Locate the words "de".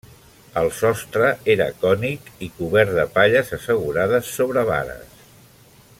3.01-3.07